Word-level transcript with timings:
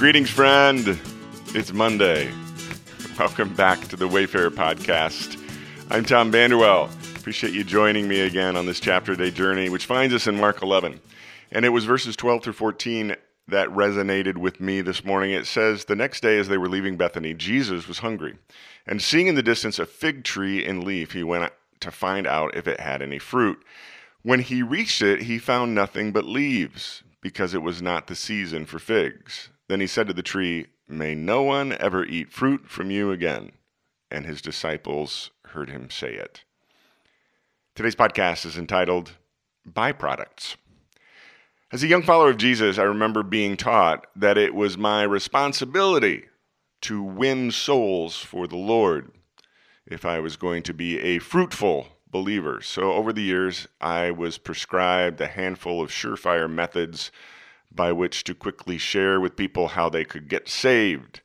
Greetings, 0.00 0.30
friend. 0.30 0.98
It's 1.48 1.74
Monday. 1.74 2.32
Welcome 3.18 3.54
back 3.54 3.86
to 3.88 3.96
the 3.96 4.08
Wayfarer 4.08 4.50
Podcast. 4.50 5.38
I'm 5.90 6.06
Tom 6.06 6.32
Vanderwell. 6.32 6.88
Appreciate 7.18 7.52
you 7.52 7.64
joining 7.64 8.08
me 8.08 8.20
again 8.20 8.56
on 8.56 8.64
this 8.64 8.80
chapter 8.80 9.14
day 9.14 9.30
journey, 9.30 9.68
which 9.68 9.84
finds 9.84 10.14
us 10.14 10.26
in 10.26 10.40
Mark 10.40 10.62
11. 10.62 10.98
And 11.52 11.66
it 11.66 11.68
was 11.68 11.84
verses 11.84 12.16
12 12.16 12.44
through 12.44 12.54
14 12.54 13.14
that 13.48 13.68
resonated 13.68 14.38
with 14.38 14.58
me 14.58 14.80
this 14.80 15.04
morning. 15.04 15.32
It 15.32 15.46
says, 15.46 15.84
The 15.84 15.96
next 15.96 16.22
day, 16.22 16.38
as 16.38 16.48
they 16.48 16.56
were 16.56 16.70
leaving 16.70 16.96
Bethany, 16.96 17.34
Jesus 17.34 17.86
was 17.86 17.98
hungry. 17.98 18.38
And 18.86 19.02
seeing 19.02 19.26
in 19.26 19.34
the 19.34 19.42
distance 19.42 19.78
a 19.78 19.84
fig 19.84 20.24
tree 20.24 20.64
in 20.64 20.80
leaf, 20.80 21.12
he 21.12 21.22
went 21.22 21.52
to 21.80 21.90
find 21.90 22.26
out 22.26 22.56
if 22.56 22.66
it 22.66 22.80
had 22.80 23.02
any 23.02 23.18
fruit. 23.18 23.62
When 24.22 24.40
he 24.40 24.62
reached 24.62 25.02
it, 25.02 25.24
he 25.24 25.38
found 25.38 25.74
nothing 25.74 26.10
but 26.10 26.24
leaves, 26.24 27.02
because 27.20 27.52
it 27.52 27.60
was 27.60 27.82
not 27.82 28.06
the 28.06 28.14
season 28.14 28.64
for 28.64 28.78
figs. 28.78 29.50
Then 29.70 29.80
he 29.80 29.86
said 29.86 30.08
to 30.08 30.12
the 30.12 30.20
tree, 30.20 30.66
May 30.88 31.14
no 31.14 31.42
one 31.42 31.76
ever 31.78 32.04
eat 32.04 32.32
fruit 32.32 32.68
from 32.68 32.90
you 32.90 33.12
again. 33.12 33.52
And 34.10 34.26
his 34.26 34.42
disciples 34.42 35.30
heard 35.44 35.70
him 35.70 35.90
say 35.90 36.12
it. 36.12 36.42
Today's 37.76 37.94
podcast 37.94 38.44
is 38.44 38.58
entitled 38.58 39.12
Byproducts. 39.64 40.56
As 41.70 41.84
a 41.84 41.86
young 41.86 42.02
follower 42.02 42.30
of 42.30 42.36
Jesus, 42.36 42.78
I 42.78 42.82
remember 42.82 43.22
being 43.22 43.56
taught 43.56 44.08
that 44.16 44.36
it 44.36 44.56
was 44.56 44.76
my 44.76 45.04
responsibility 45.04 46.24
to 46.80 47.00
win 47.00 47.52
souls 47.52 48.16
for 48.16 48.48
the 48.48 48.56
Lord 48.56 49.12
if 49.86 50.04
I 50.04 50.18
was 50.18 50.36
going 50.36 50.64
to 50.64 50.74
be 50.74 50.98
a 50.98 51.20
fruitful 51.20 51.86
believer. 52.10 52.60
So, 52.60 52.94
over 52.94 53.12
the 53.12 53.22
years, 53.22 53.68
I 53.80 54.10
was 54.10 54.36
prescribed 54.36 55.20
a 55.20 55.28
handful 55.28 55.80
of 55.80 55.90
surefire 55.90 56.50
methods 56.50 57.12
by 57.72 57.92
which 57.92 58.24
to 58.24 58.34
quickly 58.34 58.78
share 58.78 59.20
with 59.20 59.36
people 59.36 59.68
how 59.68 59.88
they 59.88 60.04
could 60.04 60.28
get 60.28 60.48
saved. 60.48 61.20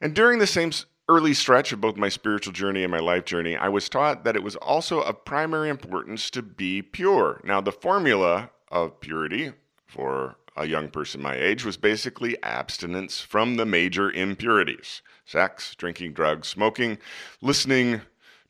And 0.00 0.14
during 0.14 0.38
the 0.38 0.46
same 0.46 0.72
early 1.08 1.34
stretch 1.34 1.72
of 1.72 1.80
both 1.80 1.96
my 1.96 2.08
spiritual 2.08 2.52
journey 2.52 2.82
and 2.82 2.90
my 2.90 3.00
life 3.00 3.24
journey, 3.24 3.56
I 3.56 3.68
was 3.68 3.88
taught 3.88 4.24
that 4.24 4.36
it 4.36 4.42
was 4.42 4.56
also 4.56 5.00
of 5.00 5.24
primary 5.24 5.68
importance 5.68 6.30
to 6.30 6.42
be 6.42 6.82
pure. 6.82 7.40
Now, 7.44 7.60
the 7.60 7.72
formula 7.72 8.50
of 8.70 9.00
purity 9.00 9.52
for 9.86 10.36
a 10.56 10.66
young 10.66 10.88
person 10.88 11.20
my 11.20 11.34
age 11.34 11.64
was 11.64 11.76
basically 11.76 12.40
abstinence 12.42 13.20
from 13.20 13.56
the 13.56 13.66
major 13.66 14.10
impurities 14.10 15.02
sex, 15.24 15.74
drinking 15.76 16.12
drugs, 16.12 16.48
smoking, 16.48 16.98
listening 17.40 18.00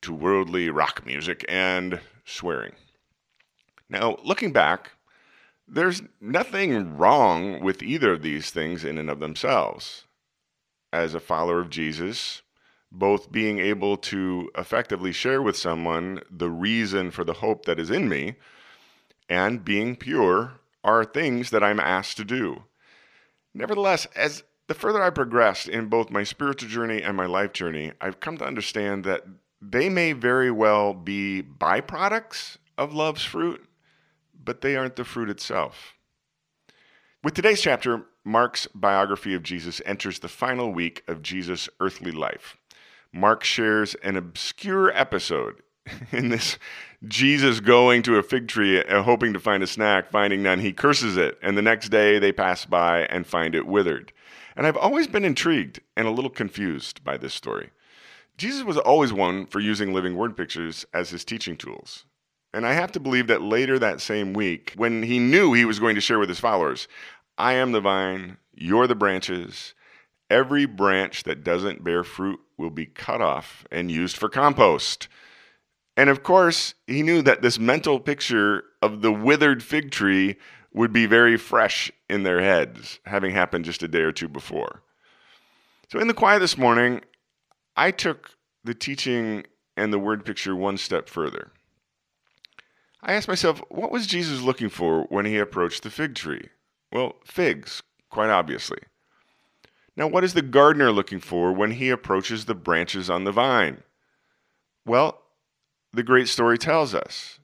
to 0.00 0.12
worldly 0.12 0.70
rock 0.70 1.04
music, 1.04 1.44
and 1.48 2.00
swearing. 2.24 2.72
Now, 3.88 4.16
looking 4.22 4.52
back, 4.52 4.92
there's 5.68 6.02
nothing 6.20 6.96
wrong 6.96 7.60
with 7.60 7.82
either 7.82 8.12
of 8.12 8.22
these 8.22 8.50
things 8.50 8.84
in 8.84 8.98
and 8.98 9.10
of 9.10 9.20
themselves. 9.20 10.04
As 10.92 11.14
a 11.14 11.20
follower 11.20 11.60
of 11.60 11.70
Jesus, 11.70 12.42
both 12.90 13.30
being 13.30 13.58
able 13.58 13.96
to 13.98 14.50
effectively 14.56 15.12
share 15.12 15.42
with 15.42 15.56
someone 15.56 16.20
the 16.30 16.50
reason 16.50 17.10
for 17.10 17.24
the 17.24 17.34
hope 17.34 17.66
that 17.66 17.78
is 17.78 17.90
in 17.90 18.08
me 18.08 18.36
and 19.28 19.64
being 19.64 19.94
pure 19.94 20.54
are 20.82 21.04
things 21.04 21.50
that 21.50 21.62
I'm 21.62 21.80
asked 21.80 22.16
to 22.16 22.24
do. 22.24 22.64
Nevertheless, 23.52 24.06
as 24.16 24.44
the 24.68 24.74
further 24.74 25.02
I 25.02 25.10
progressed 25.10 25.68
in 25.68 25.86
both 25.86 26.10
my 26.10 26.24
spiritual 26.24 26.68
journey 26.68 27.02
and 27.02 27.16
my 27.16 27.26
life 27.26 27.52
journey, 27.52 27.92
I've 28.00 28.20
come 28.20 28.38
to 28.38 28.46
understand 28.46 29.04
that 29.04 29.24
they 29.60 29.88
may 29.88 30.12
very 30.12 30.50
well 30.50 30.94
be 30.94 31.42
byproducts 31.42 32.56
of 32.76 32.94
love's 32.94 33.24
fruit, 33.24 33.67
but 34.48 34.62
they 34.62 34.76
aren't 34.76 34.96
the 34.96 35.04
fruit 35.04 35.28
itself. 35.28 35.92
With 37.22 37.34
today's 37.34 37.60
chapter, 37.60 38.06
Mark's 38.24 38.66
biography 38.74 39.34
of 39.34 39.42
Jesus 39.42 39.82
enters 39.84 40.20
the 40.20 40.28
final 40.28 40.72
week 40.72 41.04
of 41.06 41.20
Jesus' 41.20 41.68
earthly 41.80 42.12
life. 42.12 42.56
Mark 43.12 43.44
shares 43.44 43.94
an 43.96 44.16
obscure 44.16 44.90
episode 44.96 45.56
in 46.12 46.30
this 46.30 46.58
Jesus 47.06 47.60
going 47.60 48.02
to 48.04 48.16
a 48.16 48.22
fig 48.22 48.48
tree 48.48 48.82
uh, 48.82 49.02
hoping 49.02 49.34
to 49.34 49.38
find 49.38 49.62
a 49.62 49.66
snack, 49.66 50.10
finding 50.10 50.42
none. 50.42 50.60
He 50.60 50.72
curses 50.72 51.18
it, 51.18 51.38
and 51.42 51.54
the 51.54 51.60
next 51.60 51.90
day 51.90 52.18
they 52.18 52.32
pass 52.32 52.64
by 52.64 53.00
and 53.00 53.26
find 53.26 53.54
it 53.54 53.66
withered. 53.66 54.14
And 54.56 54.66
I've 54.66 54.78
always 54.78 55.08
been 55.08 55.26
intrigued 55.26 55.80
and 55.94 56.08
a 56.08 56.10
little 56.10 56.30
confused 56.30 57.04
by 57.04 57.18
this 57.18 57.34
story. 57.34 57.68
Jesus 58.38 58.64
was 58.64 58.78
always 58.78 59.12
one 59.12 59.44
for 59.44 59.60
using 59.60 59.92
living 59.92 60.16
word 60.16 60.38
pictures 60.38 60.86
as 60.94 61.10
his 61.10 61.22
teaching 61.22 61.58
tools. 61.58 62.06
And 62.58 62.66
I 62.66 62.72
have 62.72 62.90
to 62.90 62.98
believe 62.98 63.28
that 63.28 63.40
later 63.40 63.78
that 63.78 64.00
same 64.00 64.32
week, 64.32 64.72
when 64.74 65.04
he 65.04 65.20
knew 65.20 65.52
he 65.52 65.64
was 65.64 65.78
going 65.78 65.94
to 65.94 66.00
share 66.00 66.18
with 66.18 66.28
his 66.28 66.40
followers, 66.40 66.88
I 67.38 67.52
am 67.52 67.70
the 67.70 67.80
vine, 67.80 68.36
you're 68.52 68.88
the 68.88 68.96
branches. 68.96 69.74
Every 70.28 70.66
branch 70.66 71.22
that 71.22 71.44
doesn't 71.44 71.84
bear 71.84 72.02
fruit 72.02 72.40
will 72.56 72.70
be 72.70 72.84
cut 72.84 73.20
off 73.20 73.64
and 73.70 73.92
used 73.92 74.16
for 74.16 74.28
compost. 74.28 75.06
And 75.96 76.10
of 76.10 76.24
course, 76.24 76.74
he 76.88 77.04
knew 77.04 77.22
that 77.22 77.42
this 77.42 77.60
mental 77.60 78.00
picture 78.00 78.64
of 78.82 79.02
the 79.02 79.12
withered 79.12 79.62
fig 79.62 79.92
tree 79.92 80.34
would 80.74 80.92
be 80.92 81.06
very 81.06 81.36
fresh 81.36 81.92
in 82.10 82.24
their 82.24 82.40
heads, 82.40 82.98
having 83.06 83.30
happened 83.30 83.66
just 83.66 83.84
a 83.84 83.88
day 83.88 84.00
or 84.00 84.10
two 84.10 84.26
before. 84.26 84.82
So, 85.92 86.00
in 86.00 86.08
the 86.08 86.12
quiet 86.12 86.40
this 86.40 86.58
morning, 86.58 87.02
I 87.76 87.92
took 87.92 88.32
the 88.64 88.74
teaching 88.74 89.44
and 89.76 89.92
the 89.92 90.00
word 90.00 90.24
picture 90.24 90.56
one 90.56 90.76
step 90.76 91.08
further. 91.08 91.52
I 93.00 93.12
asked 93.12 93.28
myself, 93.28 93.62
what 93.68 93.92
was 93.92 94.06
Jesus 94.06 94.40
looking 94.40 94.68
for 94.68 95.04
when 95.04 95.24
he 95.24 95.38
approached 95.38 95.82
the 95.82 95.90
fig 95.90 96.14
tree? 96.14 96.48
Well, 96.92 97.16
figs, 97.24 97.82
quite 98.10 98.30
obviously. 98.30 98.78
Now, 99.96 100.06
what 100.06 100.24
is 100.24 100.34
the 100.34 100.42
gardener 100.42 100.92
looking 100.92 101.20
for 101.20 101.52
when 101.52 101.72
he 101.72 101.90
approaches 101.90 102.44
the 102.44 102.54
branches 102.54 103.10
on 103.10 103.24
the 103.24 103.32
vine? 103.32 103.82
Well, 104.86 105.20
the 105.92 106.02
great 106.02 106.28
story 106.28 106.58
tells 106.58 106.94
us 106.94 107.40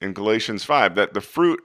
in 0.00 0.12
Galatians 0.12 0.64
5 0.64 0.94
that 0.94 1.14
the 1.14 1.20
fruit 1.20 1.60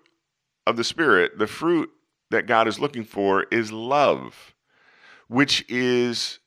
of 0.67 0.77
the 0.77 0.83
Spirit, 0.83 1.37
the 1.37 1.47
fruit 1.47 1.89
that 2.31 2.47
God 2.47 2.67
is 2.67 2.79
looking 2.79 3.03
for, 3.03 3.43
is 3.51 3.71
love, 3.71 4.53
which 5.27 5.63
is 5.69 6.39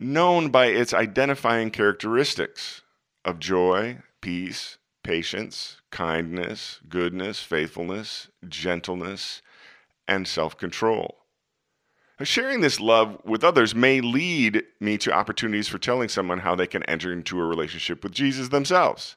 known 0.00 0.50
by 0.50 0.66
its 0.66 0.94
identifying 0.94 1.70
characteristics 1.70 2.82
of 3.24 3.38
joy, 3.38 3.98
peace, 4.20 4.78
patience, 5.04 5.80
kindness, 5.90 6.80
goodness, 6.88 7.40
faithfulness, 7.40 8.28
gentleness, 8.48 9.42
and 10.08 10.26
self 10.26 10.58
control. 10.58 11.18
Sharing 12.22 12.60
this 12.60 12.80
love 12.80 13.20
with 13.24 13.44
others 13.44 13.74
may 13.74 14.00
lead 14.00 14.62
me 14.80 14.98
to 14.98 15.12
opportunities 15.12 15.68
for 15.68 15.78
telling 15.78 16.08
someone 16.08 16.40
how 16.40 16.54
they 16.54 16.66
can 16.66 16.82
enter 16.84 17.12
into 17.12 17.40
a 17.40 17.44
relationship 17.44 18.02
with 18.02 18.12
Jesus 18.12 18.48
themselves. 18.48 19.16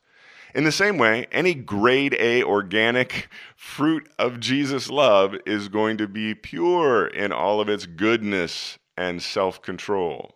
In 0.56 0.64
the 0.64 0.72
same 0.72 0.98
way, 0.98 1.28
any 1.32 1.54
grade 1.54 2.16
A 2.20 2.42
organic 2.42 3.30
fruit 3.56 4.10
of 4.18 4.40
Jesus' 4.40 4.90
love 4.90 5.36
is 5.46 5.68
going 5.68 5.98
to 5.98 6.08
be 6.08 6.34
pure 6.34 7.06
in 7.06 7.32
all 7.32 7.62
of 7.62 7.70
its 7.70 7.86
goodness 7.86 8.80
and 8.98 9.22
self 9.22 9.62
control. 9.62 10.36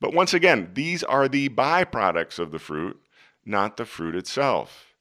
But 0.00 0.12
once 0.12 0.34
again, 0.34 0.72
these 0.74 1.02
are 1.02 1.28
the 1.28 1.48
byproducts 1.48 2.38
of 2.38 2.50
the 2.50 2.58
fruit, 2.58 3.00
not 3.46 3.76
the 3.76 3.84
fruit 3.84 4.14
itself. 4.14 4.94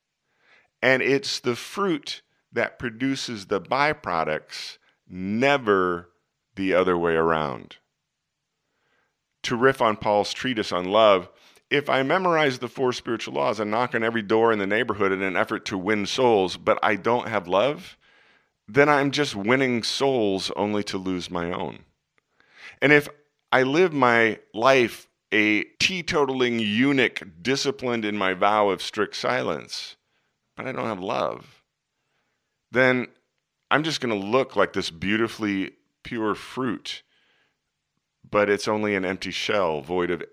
And 0.82 1.02
it's 1.02 1.40
the 1.40 1.56
fruit 1.56 2.22
that 2.52 2.80
produces 2.80 3.48
the 3.48 3.60
byproducts, 3.60 4.78
never 5.08 6.10
the 6.56 6.74
other 6.74 6.98
way 6.98 7.14
around. 7.14 7.78
To 9.44 9.56
riff 9.56 9.82
on 9.82 9.98
Paul's 9.98 10.34
treatise 10.34 10.72
on 10.72 10.86
love, 10.86 11.30
if 11.70 11.90
I 11.90 12.04
memorize 12.04 12.60
the 12.60 12.68
four 12.68 12.94
spiritual 12.94 13.34
laws 13.34 13.60
and 13.60 13.72
knock 13.72 13.96
on 13.96 14.04
every 14.04 14.22
door 14.22 14.52
in 14.52 14.60
the 14.60 14.68
neighborhood 14.68 15.12
in 15.12 15.22
an 15.22 15.36
effort 15.36 15.66
to 15.66 15.78
win 15.78 16.06
souls, 16.06 16.58
but 16.58 16.80
I 16.84 16.96
don't 16.96 17.28
have 17.28 17.48
love, 17.48 17.98
then 18.68 18.90
I'm 18.90 19.12
just 19.12 19.36
winning 19.36 19.84
souls 19.84 20.52
only 20.56 20.84
to 20.86 20.98
lose 20.98 21.30
my 21.30 21.52
own. 21.52 21.80
And 22.82 22.92
if 22.92 23.10
I 23.52 23.64
live 23.64 23.94
my 23.94 24.40
life 24.54 25.08
a 25.36 25.66
teetotaling 25.82 26.62
eunuch, 26.62 27.22
disciplined 27.42 28.06
in 28.06 28.16
my 28.16 28.34
vow 28.34 28.70
of 28.70 28.82
strict 28.82 29.18
silence, 29.18 29.98
but 30.56 30.66
I 30.66 30.72
don't 30.72 30.86
have 30.86 31.02
love, 31.02 31.62
then 32.72 33.08
I'm 33.70 33.84
just 33.84 34.00
going 34.00 34.18
to 34.18 34.28
look 34.28 34.56
like 34.56 34.72
this 34.72 34.90
beautifully 34.90 35.74
pure 36.06 36.36
fruit, 36.36 37.04
but 38.32 38.50
it's 38.50 38.70
only 38.70 38.96
an 38.96 39.04
empty 39.04 39.32
shell 39.32 39.82
void 39.82 40.10
of 40.10 40.24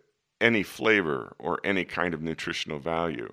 any 0.41 0.63
flavor 0.63 1.35
or 1.37 1.59
any 1.65 1.85
kind 1.85 2.15
of 2.15 2.23
nutritional 2.23 2.79
value. 2.79 3.33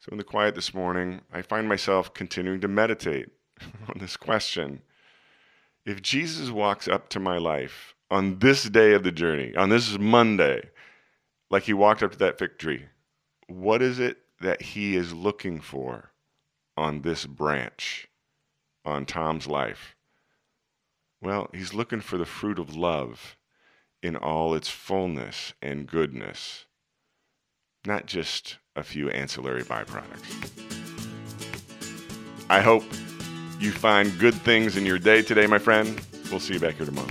So, 0.00 0.10
in 0.12 0.18
the 0.18 0.24
quiet 0.24 0.54
this 0.54 0.74
morning, 0.74 1.22
I 1.32 1.40
find 1.40 1.66
myself 1.66 2.12
continuing 2.12 2.60
to 2.60 2.68
meditate 2.68 3.30
on 3.88 3.96
this 4.00 4.18
question. 4.18 4.82
If 5.86 6.02
Jesus 6.02 6.50
walks 6.50 6.88
up 6.88 7.08
to 7.10 7.20
my 7.20 7.38
life 7.38 7.95
on 8.10 8.38
this 8.38 8.64
day 8.64 8.92
of 8.92 9.02
the 9.02 9.12
journey, 9.12 9.54
on 9.56 9.68
this 9.68 9.98
Monday, 9.98 10.68
like 11.50 11.64
he 11.64 11.72
walked 11.72 12.02
up 12.02 12.12
to 12.12 12.18
that 12.18 12.38
fig 12.38 12.58
tree, 12.58 12.84
what 13.48 13.82
is 13.82 13.98
it 13.98 14.18
that 14.40 14.62
he 14.62 14.96
is 14.96 15.12
looking 15.12 15.60
for 15.60 16.10
on 16.76 17.02
this 17.02 17.26
branch 17.26 18.08
on 18.84 19.06
Tom's 19.06 19.46
life? 19.46 19.96
Well, 21.22 21.48
he's 21.52 21.74
looking 21.74 22.00
for 22.00 22.18
the 22.18 22.26
fruit 22.26 22.58
of 22.58 22.76
love 22.76 23.36
in 24.02 24.16
all 24.16 24.54
its 24.54 24.68
fullness 24.68 25.54
and 25.62 25.86
goodness, 25.86 26.66
not 27.84 28.06
just 28.06 28.58
a 28.76 28.82
few 28.82 29.08
ancillary 29.10 29.62
byproducts. 29.62 30.50
I 32.48 32.60
hope 32.60 32.84
you 33.58 33.72
find 33.72 34.16
good 34.18 34.34
things 34.34 34.76
in 34.76 34.84
your 34.86 34.98
day 34.98 35.22
today, 35.22 35.46
my 35.46 35.58
friend. 35.58 36.00
We'll 36.30 36.40
see 36.40 36.54
you 36.54 36.60
back 36.60 36.74
here 36.76 36.86
tomorrow. 36.86 37.08